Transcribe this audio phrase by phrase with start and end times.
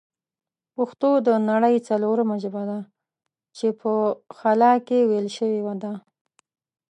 [0.75, 2.79] پښتو د نړۍ ځلورمه ژبه ده
[3.57, 3.91] چې په
[4.37, 5.93] خلا کښې ویل شوې ده